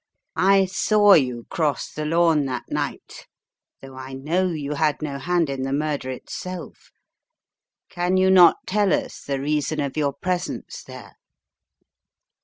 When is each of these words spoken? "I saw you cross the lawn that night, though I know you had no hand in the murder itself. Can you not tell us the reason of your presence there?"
"I 0.35 0.65
saw 0.65 1.13
you 1.13 1.45
cross 1.51 1.93
the 1.93 2.05
lawn 2.05 2.45
that 2.47 2.63
night, 2.71 3.27
though 3.83 3.93
I 3.95 4.13
know 4.13 4.47
you 4.49 4.73
had 4.73 4.99
no 5.03 5.19
hand 5.19 5.47
in 5.47 5.61
the 5.61 5.71
murder 5.71 6.09
itself. 6.09 6.91
Can 7.87 8.17
you 8.17 8.31
not 8.31 8.55
tell 8.65 8.93
us 8.93 9.23
the 9.23 9.39
reason 9.39 9.79
of 9.79 9.95
your 9.95 10.13
presence 10.13 10.81
there?" 10.81 11.17